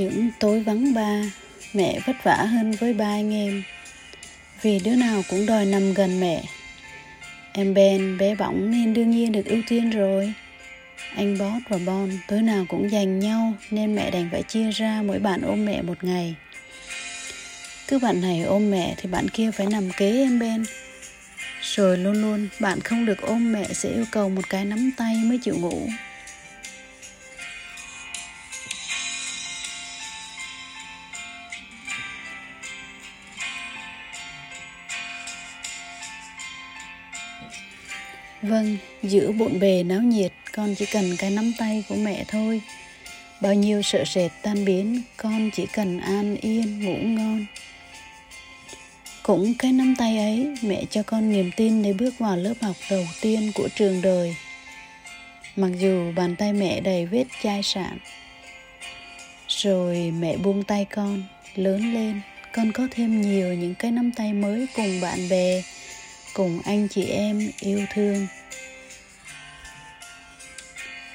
những 0.00 0.30
tối 0.38 0.60
vắng 0.60 0.94
ba, 0.94 1.22
mẹ 1.74 2.00
vất 2.06 2.16
vả 2.22 2.36
hơn 2.36 2.70
với 2.70 2.92
ba 2.92 3.04
anh 3.04 3.34
em. 3.34 3.62
Vì 4.62 4.80
đứa 4.84 4.94
nào 4.94 5.22
cũng 5.30 5.46
đòi 5.46 5.66
nằm 5.66 5.94
gần 5.94 6.20
mẹ. 6.20 6.42
Em 7.52 7.74
ben 7.74 8.18
bé 8.18 8.34
bỏng 8.34 8.70
nên 8.70 8.94
đương 8.94 9.10
nhiên 9.10 9.32
được 9.32 9.44
ưu 9.44 9.62
tiên 9.68 9.90
rồi. 9.90 10.32
Anh 11.16 11.38
bót 11.38 11.62
và 11.68 11.78
bon 11.86 12.10
tối 12.28 12.42
nào 12.42 12.64
cũng 12.68 12.90
dành 12.90 13.18
nhau 13.18 13.54
nên 13.70 13.94
mẹ 13.94 14.10
đành 14.10 14.28
phải 14.32 14.42
chia 14.42 14.70
ra 14.70 15.02
mỗi 15.06 15.18
bạn 15.18 15.40
ôm 15.42 15.64
mẹ 15.64 15.82
một 15.82 16.04
ngày. 16.04 16.34
Cứ 17.88 17.98
bạn 17.98 18.20
này 18.20 18.42
ôm 18.42 18.70
mẹ 18.70 18.94
thì 18.96 19.08
bạn 19.08 19.28
kia 19.28 19.50
phải 19.50 19.66
nằm 19.66 19.90
kế 19.96 20.10
em 20.10 20.38
ben. 20.38 20.64
Rồi 21.62 21.98
luôn 21.98 22.22
luôn 22.22 22.48
bạn 22.60 22.80
không 22.80 23.06
được 23.06 23.22
ôm 23.22 23.52
mẹ 23.52 23.64
sẽ 23.72 23.88
yêu 23.88 24.04
cầu 24.10 24.28
một 24.28 24.48
cái 24.48 24.64
nắm 24.64 24.90
tay 24.96 25.14
mới 25.24 25.38
chịu 25.38 25.54
ngủ. 25.58 25.88
Vâng, 38.42 38.76
giữa 39.02 39.32
bộn 39.32 39.60
bề 39.60 39.82
náo 39.82 40.00
nhiệt, 40.00 40.32
con 40.52 40.74
chỉ 40.74 40.86
cần 40.86 41.16
cái 41.18 41.30
nắm 41.30 41.52
tay 41.58 41.84
của 41.88 41.94
mẹ 41.94 42.24
thôi. 42.28 42.60
Bao 43.40 43.54
nhiêu 43.54 43.82
sợ 43.82 44.04
sệt 44.04 44.30
tan 44.42 44.64
biến, 44.64 45.02
con 45.16 45.50
chỉ 45.50 45.66
cần 45.66 46.00
an 46.00 46.36
yên, 46.36 46.84
ngủ 46.84 46.96
ngon. 46.96 47.46
Cũng 49.22 49.54
cái 49.58 49.72
nắm 49.72 49.94
tay 49.98 50.18
ấy, 50.18 50.54
mẹ 50.62 50.84
cho 50.90 51.02
con 51.02 51.32
niềm 51.32 51.50
tin 51.56 51.82
để 51.82 51.92
bước 51.92 52.18
vào 52.18 52.36
lớp 52.36 52.54
học 52.60 52.76
đầu 52.90 53.04
tiên 53.20 53.52
của 53.54 53.68
trường 53.74 54.02
đời. 54.02 54.36
Mặc 55.56 55.70
dù 55.78 56.12
bàn 56.16 56.36
tay 56.36 56.52
mẹ 56.52 56.80
đầy 56.80 57.06
vết 57.06 57.24
chai 57.42 57.62
sạn. 57.62 57.98
Rồi 59.48 60.12
mẹ 60.18 60.36
buông 60.36 60.64
tay 60.64 60.84
con, 60.84 61.22
lớn 61.54 61.94
lên, 61.94 62.20
con 62.52 62.72
có 62.72 62.88
thêm 62.90 63.20
nhiều 63.20 63.54
những 63.54 63.74
cái 63.74 63.90
nắm 63.90 64.10
tay 64.12 64.32
mới 64.32 64.66
cùng 64.76 65.00
bạn 65.00 65.28
bè, 65.28 65.62
cùng 66.34 66.60
anh 66.64 66.88
chị 66.88 67.04
em 67.04 67.50
yêu 67.60 67.86
thương. 67.94 68.26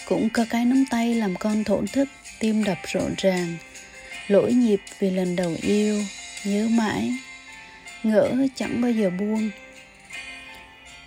Cũng 0.06 0.30
có 0.30 0.46
cái 0.50 0.66
nắm 0.66 0.86
tay 0.90 1.16
làm 1.16 1.36
con 1.36 1.64
thổn 1.64 1.88
thức, 1.88 2.10
tim 2.40 2.64
đập 2.64 2.78
rộn 2.88 3.14
ràng. 3.18 3.58
Lỗi 4.28 4.54
nhịp 4.54 4.82
vì 5.00 5.12
lần 5.12 5.36
đầu 5.36 5.56
yêu, 5.62 6.02
nhớ 6.46 6.68
mãi. 6.72 7.12
Ngỡ 8.04 8.48
chẳng 8.56 8.82
bao 8.82 8.92
giờ 8.92 9.10
buông. 9.10 9.50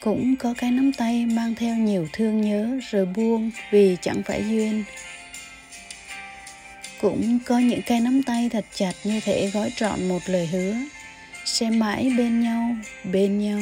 Cũng 0.01 0.37
có 0.37 0.55
cái 0.59 0.71
nắm 0.71 0.93
tay 0.93 1.27
mang 1.27 1.55
theo 1.55 1.75
nhiều 1.75 2.09
thương 2.13 2.41
nhớ 2.41 2.79
rồi 2.91 3.07
buông 3.07 3.51
vì 3.71 3.97
chẳng 4.01 4.23
phải 4.23 4.43
duyên. 4.49 4.85
Cũng 7.01 7.39
có 7.47 7.59
những 7.59 7.83
cái 7.83 8.01
nắm 8.01 8.23
tay 8.23 8.49
thật 8.53 8.65
chặt 8.75 8.93
như 9.05 9.21
thể 9.21 9.51
gói 9.51 9.73
trọn 9.77 10.09
một 10.09 10.23
lời 10.27 10.47
hứa. 10.47 10.77
Sẽ 11.45 11.71
mãi 11.71 12.13
bên 12.19 12.41
nhau 12.41 12.77
bên 13.13 13.39
nhau 13.39 13.61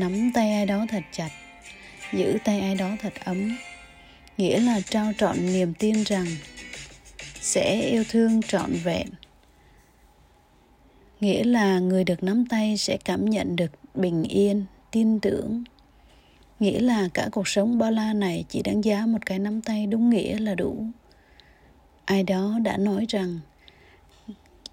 nắm 0.00 0.30
tay 0.34 0.52
ai 0.52 0.66
đó 0.66 0.86
thật 0.88 1.02
chặt, 1.12 1.30
giữ 2.12 2.38
tay 2.44 2.60
ai 2.60 2.74
đó 2.74 2.90
thật 3.00 3.12
ấm. 3.24 3.56
Nghĩa 4.38 4.60
là 4.60 4.80
trao 4.80 5.12
trọn 5.18 5.36
niềm 5.46 5.74
tin 5.74 6.02
rằng 6.02 6.26
sẽ 7.40 7.80
yêu 7.80 8.04
thương 8.08 8.42
trọn 8.42 8.72
vẹn. 8.84 9.06
Nghĩa 11.20 11.44
là 11.44 11.78
người 11.78 12.04
được 12.04 12.22
nắm 12.22 12.46
tay 12.46 12.76
sẽ 12.76 12.96
cảm 13.04 13.30
nhận 13.30 13.56
được 13.56 13.70
bình 13.94 14.22
yên, 14.22 14.64
tin 14.90 15.20
tưởng. 15.20 15.64
Nghĩa 16.60 16.80
là 16.80 17.08
cả 17.14 17.28
cuộc 17.32 17.48
sống 17.48 17.78
bao 17.78 17.90
la 17.90 18.12
này 18.12 18.44
chỉ 18.48 18.62
đáng 18.62 18.84
giá 18.84 19.06
một 19.06 19.26
cái 19.26 19.38
nắm 19.38 19.60
tay 19.60 19.86
đúng 19.86 20.10
nghĩa 20.10 20.38
là 20.38 20.54
đủ. 20.54 20.84
Ai 22.04 22.22
đó 22.22 22.58
đã 22.62 22.76
nói 22.76 23.06
rằng 23.08 23.40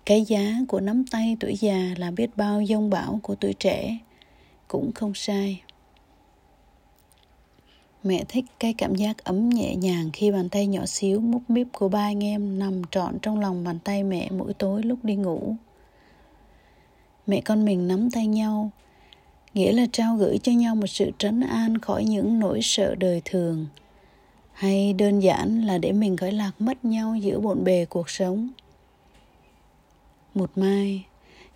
cái 0.05 0.25
giá 0.27 0.55
của 0.67 0.79
nắm 0.79 1.05
tay 1.11 1.38
tuổi 1.39 1.55
già 1.55 1.94
là 1.97 2.11
biết 2.11 2.29
bao 2.35 2.65
dông 2.65 2.89
bão 2.89 3.19
của 3.23 3.35
tuổi 3.35 3.53
trẻ 3.53 3.97
cũng 4.67 4.91
không 4.91 5.13
sai. 5.13 5.61
Mẹ 8.03 8.23
thích 8.28 8.45
cái 8.59 8.73
cảm 8.73 8.95
giác 8.95 9.23
ấm 9.23 9.50
nhẹ 9.50 9.75
nhàng 9.75 10.09
khi 10.13 10.31
bàn 10.31 10.50
tay 10.50 10.67
nhỏ 10.67 10.85
xíu 10.85 11.19
múc 11.19 11.50
míp 11.50 11.67
của 11.72 11.89
ba 11.89 12.00
anh 12.00 12.23
em 12.23 12.59
nằm 12.59 12.81
trọn 12.91 13.19
trong 13.22 13.39
lòng 13.39 13.63
bàn 13.63 13.79
tay 13.83 14.03
mẹ 14.03 14.29
mỗi 14.31 14.53
tối 14.53 14.83
lúc 14.83 15.00
đi 15.03 15.16
ngủ. 15.16 15.56
Mẹ 17.27 17.41
con 17.41 17.66
mình 17.66 17.88
nắm 17.88 18.11
tay 18.11 18.27
nhau, 18.27 18.72
nghĩa 19.53 19.72
là 19.72 19.85
trao 19.91 20.16
gửi 20.16 20.38
cho 20.44 20.51
nhau 20.51 20.75
một 20.75 20.88
sự 20.88 21.11
trấn 21.17 21.41
an 21.41 21.77
khỏi 21.77 22.03
những 22.03 22.39
nỗi 22.39 22.59
sợ 22.63 22.95
đời 22.95 23.22
thường, 23.25 23.66
hay 24.53 24.94
đơn 24.94 25.19
giản 25.19 25.61
là 25.66 25.77
để 25.77 25.91
mình 25.91 26.17
khỏi 26.17 26.31
lạc 26.31 26.51
mất 26.59 26.85
nhau 26.85 27.16
giữa 27.16 27.39
bộn 27.39 27.63
bề 27.63 27.85
cuộc 27.85 28.09
sống. 28.09 28.50
Một 30.35 30.51
mai 30.56 31.06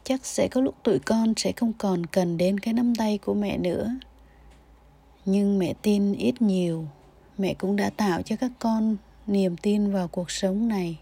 chắc 0.03 0.25
sẽ 0.25 0.47
có 0.47 0.61
lúc 0.61 0.75
tụi 0.83 0.99
con 0.99 1.33
sẽ 1.37 1.51
không 1.51 1.73
còn 1.77 2.05
cần 2.05 2.37
đến 2.37 2.59
cái 2.59 2.73
nắm 2.73 2.95
tay 2.95 3.17
của 3.17 3.33
mẹ 3.33 3.57
nữa. 3.57 3.91
Nhưng 5.25 5.59
mẹ 5.59 5.73
tin 5.81 6.13
ít 6.13 6.41
nhiều. 6.41 6.85
Mẹ 7.37 7.53
cũng 7.53 7.75
đã 7.75 7.89
tạo 7.89 8.21
cho 8.21 8.35
các 8.35 8.51
con 8.59 8.97
niềm 9.27 9.57
tin 9.57 9.91
vào 9.91 10.07
cuộc 10.07 10.31
sống 10.31 10.67
này. 10.67 10.97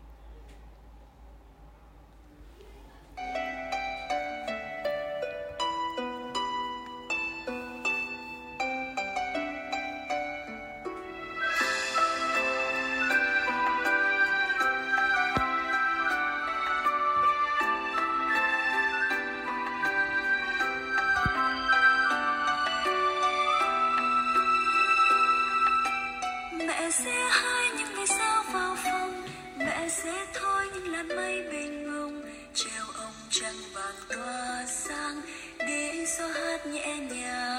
Mẹ 26.90 26.94
sẽ 26.94 27.30
hái 27.30 27.70
những 27.78 27.96
ngày 27.96 28.08
sao 28.08 28.44
vào 28.54 28.76
phòng 28.84 29.24
mẹ 29.58 29.90
sẽ 29.90 30.26
thôi 30.34 30.66
những 30.74 30.92
làn 30.92 31.08
mây 31.08 31.44
bình 31.52 31.84
ngông 31.84 32.22
treo 32.54 32.86
ông 32.98 33.14
trăng 33.30 33.56
vàng 33.74 33.96
tỏa 34.10 34.66
sang 34.68 35.22
để 35.60 36.06
gió 36.20 36.28
hát 36.28 36.66
nhẹ 36.66 36.98
nhàng. 36.98 37.59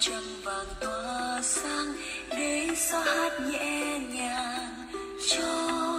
trăng 0.00 0.40
vàng 0.44 0.66
tỏa 0.80 1.40
sáng 1.42 1.94
để 2.30 2.68
gió 2.90 2.98
hát 2.98 3.32
nhẹ 3.40 3.98
nhàng 3.98 4.74
cho 5.28 5.89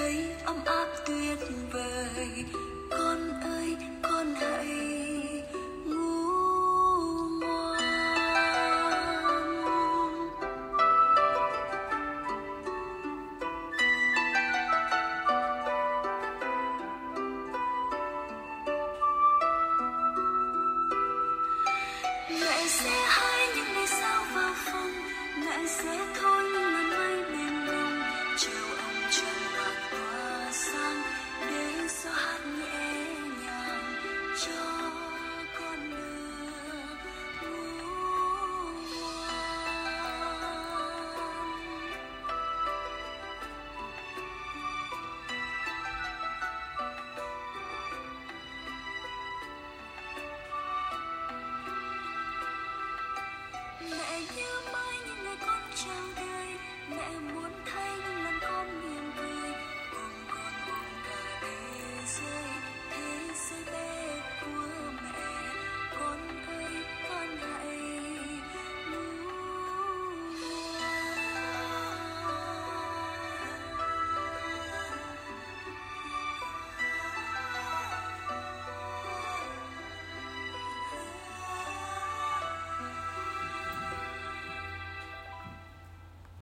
thấy 0.00 0.26
ấm 0.44 0.56
áp 0.64 0.86
tuyệt 1.06 1.38
vời 1.72 2.44